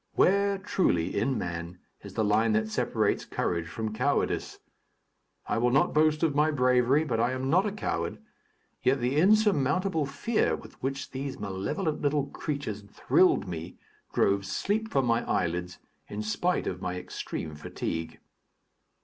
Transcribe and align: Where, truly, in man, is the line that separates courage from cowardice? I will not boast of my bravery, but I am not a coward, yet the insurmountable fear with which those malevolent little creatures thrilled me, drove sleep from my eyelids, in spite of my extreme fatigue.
Where, 0.13 0.57
truly, 0.57 1.15
in 1.15 1.37
man, 1.37 1.77
is 2.01 2.15
the 2.15 2.23
line 2.23 2.53
that 2.53 2.69
separates 2.69 3.23
courage 3.23 3.67
from 3.67 3.93
cowardice? 3.93 4.57
I 5.47 5.59
will 5.59 5.69
not 5.69 5.93
boast 5.93 6.23
of 6.23 6.33
my 6.33 6.49
bravery, 6.49 7.03
but 7.03 7.19
I 7.19 7.33
am 7.33 7.51
not 7.51 7.67
a 7.67 7.71
coward, 7.71 8.17
yet 8.81 8.99
the 8.99 9.17
insurmountable 9.17 10.07
fear 10.07 10.55
with 10.55 10.81
which 10.81 11.11
those 11.11 11.37
malevolent 11.37 12.01
little 12.01 12.25
creatures 12.25 12.81
thrilled 12.81 13.47
me, 13.47 13.77
drove 14.11 14.43
sleep 14.47 14.89
from 14.89 15.05
my 15.05 15.23
eyelids, 15.29 15.77
in 16.07 16.23
spite 16.23 16.65
of 16.65 16.81
my 16.81 16.95
extreme 16.95 17.53
fatigue. 17.53 18.17